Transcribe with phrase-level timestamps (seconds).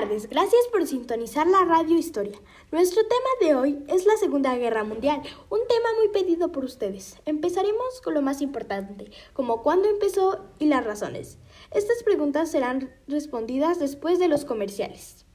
[0.00, 2.38] tardes, gracias por sintonizar la radio Historia.
[2.70, 7.16] Nuestro tema de hoy es la Segunda Guerra Mundial, un tema muy pedido por ustedes.
[7.24, 11.38] Empezaremos con lo más importante, como cuándo empezó y las razones.
[11.72, 15.26] Estas preguntas serán respondidas después de los comerciales.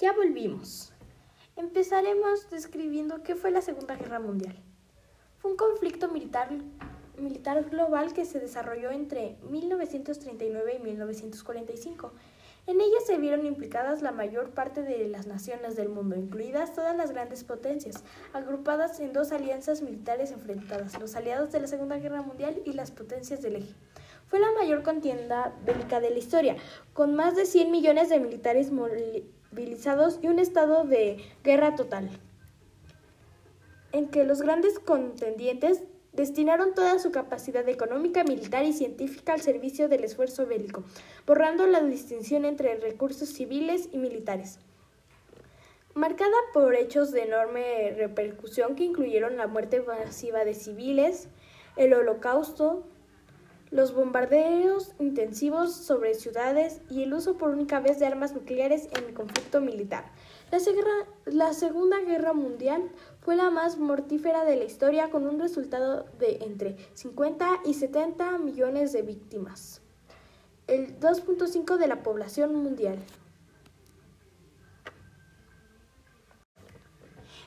[0.00, 0.92] Ya volvimos.
[1.56, 4.62] Empezaremos describiendo qué fue la Segunda Guerra Mundial.
[5.38, 6.50] Fue un conflicto militar
[7.22, 12.12] militar global que se desarrolló entre 1939 y 1945.
[12.64, 16.96] En ella se vieron implicadas la mayor parte de las naciones del mundo, incluidas todas
[16.96, 22.22] las grandes potencias, agrupadas en dos alianzas militares enfrentadas, los aliados de la Segunda Guerra
[22.22, 23.74] Mundial y las potencias del eje.
[24.28, 26.56] Fue la mayor contienda bélica de la historia,
[26.92, 32.10] con más de 100 millones de militares movilizados y un estado de guerra total,
[33.90, 39.88] en que los grandes contendientes destinaron toda su capacidad económica, militar y científica al servicio
[39.88, 40.84] del esfuerzo bélico,
[41.26, 44.58] borrando la distinción entre recursos civiles y militares.
[45.94, 51.28] Marcada por hechos de enorme repercusión que incluyeron la muerte masiva de civiles,
[51.76, 52.84] el holocausto,
[53.72, 59.04] los bombardeos intensivos sobre ciudades y el uso por única vez de armas nucleares en
[59.04, 60.04] el conflicto militar.
[61.24, 62.90] La, Segunda Guerra Mundial
[63.22, 68.36] fue la más mortífera de la historia con un resultado de entre 50 y 70
[68.36, 69.80] millones de víctimas,
[70.66, 72.98] el 2.5 de la población mundial.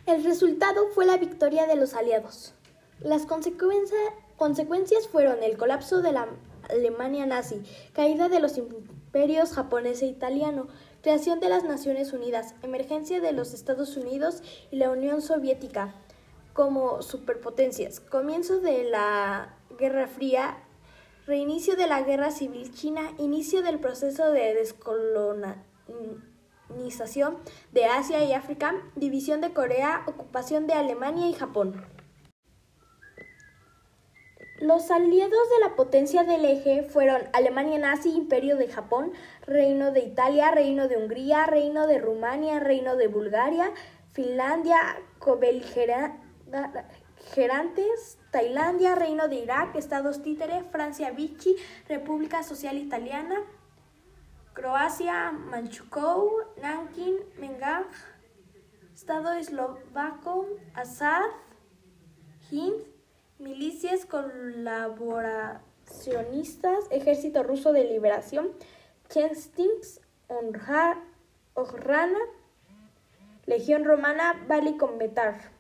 [0.08, 2.55] El resultado fue la victoria de los aliados.
[3.00, 6.30] Las consecuencias fueron el colapso de la
[6.70, 7.62] Alemania nazi,
[7.94, 10.68] caída de los imperios japonés e italiano,
[11.02, 15.94] creación de las Naciones Unidas, emergencia de los Estados Unidos y la Unión Soviética
[16.54, 20.58] como superpotencias, comienzo de la Guerra Fría,
[21.28, 27.40] reinicio de la Guerra Civil China, inicio del proceso de descolonización
[27.74, 31.84] de Asia y África, división de Corea, ocupación de Alemania y Japón.
[34.66, 39.14] Los aliados de la potencia del eje fueron Alemania nazi, Imperio de Japón,
[39.46, 43.72] Reino de Italia, Reino de Hungría, Reino de Rumania, Reino de Bulgaria,
[44.14, 44.80] Finlandia,
[45.20, 51.56] cobeligerantes, Tailandia, Reino de Irak, Estados Títere, Francia Vichy,
[51.88, 53.44] República Social Italiana,
[54.54, 57.86] Croacia, Manchukuo, Nanking, Mengang,
[58.96, 61.30] Estado Eslovaco, Assad,
[62.50, 62.95] Hind,
[63.40, 68.52] milicias colaboracionistas, Ejército Ruso de Liberación,
[69.10, 70.00] Chestings,
[71.54, 72.20] Orrana,
[73.46, 75.54] Legión Romana, Bali Betar.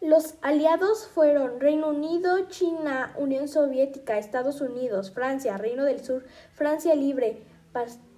[0.00, 6.94] Los aliados fueron Reino Unido, China, Unión Soviética, Estados Unidos, Francia, Reino del Sur, Francia
[6.94, 7.42] Libre,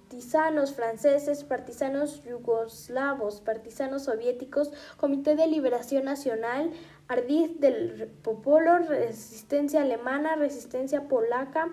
[0.09, 6.71] partisanos franceses, partisanos yugoslavos, partisanos soviéticos, Comité de Liberación Nacional,
[7.07, 11.69] Ardiz del Popolo, Resistencia Alemana, Resistencia Polaca,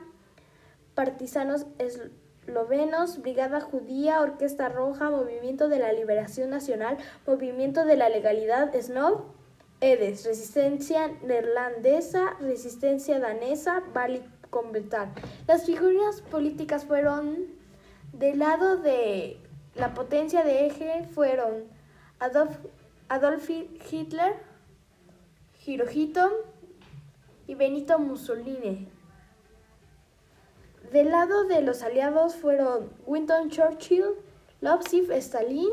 [0.95, 8.71] partisanos eslovenos, Brigada Judía, Orquesta Roja, Movimiento de la Liberación Nacional, Movimiento de la Legalidad,
[8.79, 9.23] SNOB,
[9.81, 15.11] EDES, Resistencia Neerlandesa, Resistencia Danesa, Bali Convertal.
[15.49, 17.57] Las figuras políticas fueron
[18.19, 19.39] del lado de
[19.75, 21.65] la potencia de eje fueron
[22.19, 23.51] Adolf,
[23.91, 24.37] Hitler,
[25.67, 26.45] Hirohito
[27.47, 28.89] y Benito Mussolini.
[30.93, 34.15] Del lado de los aliados fueron Winston Churchill,
[34.61, 35.73] Losif Stalin,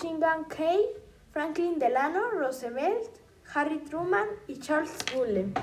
[0.00, 0.90] Chingan Kei,
[1.30, 3.08] Franklin Delano Roosevelt,
[3.54, 5.54] Harry Truman y Charles Bullen.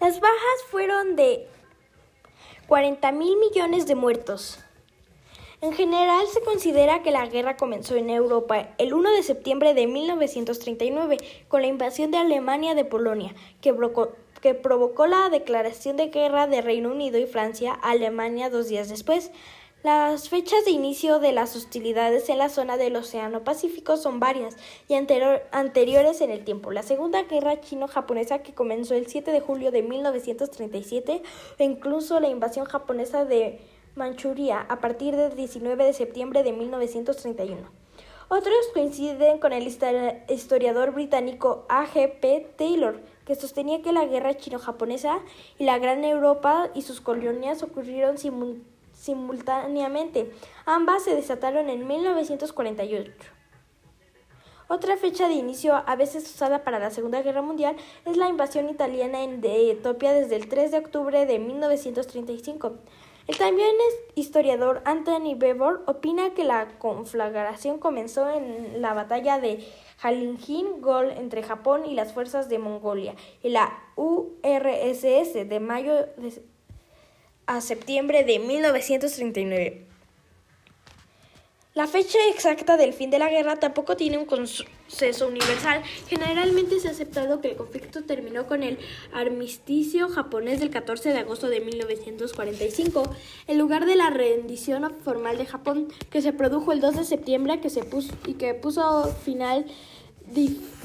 [0.00, 1.48] Las bajas fueron de
[2.68, 4.58] 40 mil millones de muertos.
[5.62, 9.86] En general se considera que la guerra comenzó en Europa el 1 de septiembre de
[9.86, 11.16] 1939
[11.48, 13.74] con la invasión de Alemania de Polonia, que,
[14.42, 18.90] que provocó la declaración de guerra de Reino Unido y Francia a Alemania dos días
[18.90, 19.30] después.
[19.84, 24.56] Las fechas de inicio de las hostilidades en la zona del Océano Pacífico son varias
[24.88, 26.72] y anteriores en el tiempo.
[26.72, 31.22] La Segunda Guerra Chino-Japonesa, que comenzó el 7 de julio de 1937,
[31.58, 33.60] e incluso la invasión japonesa de
[33.94, 37.70] Manchuria a partir del 19 de septiembre de 1931.
[38.30, 41.86] Otros coinciden con el historiador británico A.
[41.86, 42.18] G.
[42.18, 42.50] P.
[42.56, 45.20] Taylor, que sostenía que la guerra chino-japonesa
[45.56, 50.32] y la Gran Europa y sus colonias ocurrieron simultáneamente simultáneamente.
[50.66, 53.12] Ambas se desataron en 1948.
[54.70, 58.68] Otra fecha de inicio, a veces usada para la Segunda Guerra Mundial, es la invasión
[58.68, 62.74] italiana de Etiopía desde el 3 de octubre de 1935.
[63.28, 63.74] El también
[64.14, 69.66] historiador Anthony Bevor opina que la conflagración comenzó en la batalla de
[69.98, 75.92] Jalingin Gol entre Japón y las fuerzas de Mongolia y la URSS de mayo
[77.48, 79.86] a septiembre de 1939.
[81.74, 85.82] La fecha exacta del fin de la guerra tampoco tiene un consenso universal.
[86.08, 88.78] Generalmente se ha aceptado que el conflicto terminó con el
[89.14, 93.14] armisticio japonés del 14 de agosto de 1945,
[93.46, 97.60] en lugar de la rendición formal de Japón que se produjo el 2 de septiembre
[97.60, 99.64] que se puso, y que puso final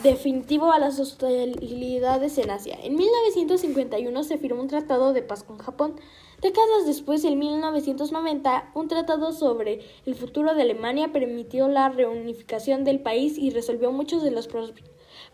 [0.03, 2.77] definitivo a las hostilidades en Asia.
[2.81, 5.95] En 1951 se firmó un tratado de paz con Japón.
[6.41, 12.99] Décadas después, en 1990, un tratado sobre el futuro de Alemania permitió la reunificación del
[12.99, 14.49] país y resolvió muchos de los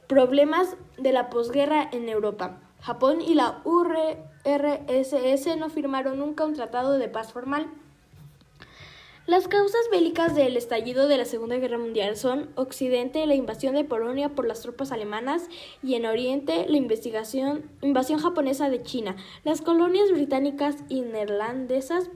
[0.08, 2.62] problemas de la posguerra en Europa.
[2.82, 7.70] Japón y la URSS no firmaron nunca un tratado de paz formal.
[9.30, 13.84] Las causas bélicas del estallido de la Segunda Guerra Mundial son Occidente, la invasión de
[13.84, 15.50] Polonia por las tropas alemanas
[15.84, 22.10] y en Oriente, la invasión japonesa de China, las colonias británicas y neerlandesas,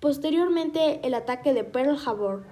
[0.00, 2.44] posteriormente el ataque de Pearl Harbor.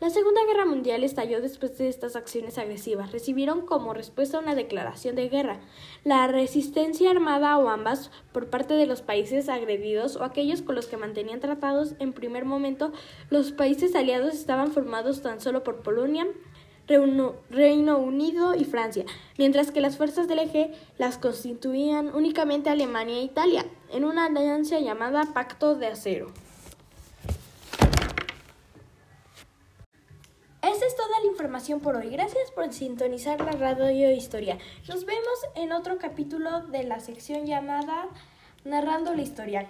[0.00, 3.12] La Segunda Guerra Mundial estalló después de estas acciones agresivas.
[3.12, 5.60] Recibieron como respuesta una declaración de guerra.
[6.04, 10.86] La resistencia armada o ambas por parte de los países agredidos o aquellos con los
[10.86, 12.92] que mantenían tratados en primer momento,
[13.28, 16.26] los países aliados estaban formados tan solo por Polonia,
[17.50, 19.04] Reino Unido y Francia,
[19.36, 24.80] mientras que las fuerzas del eje las constituían únicamente Alemania e Italia, en una alianza
[24.80, 26.32] llamada Pacto de Acero.
[30.62, 31.29] Esa es toda la
[31.80, 32.10] por hoy.
[32.10, 34.58] Gracias por sintonizar la radio historia.
[34.86, 38.08] Nos vemos en otro capítulo de la sección llamada
[38.62, 39.66] Narrando la historia.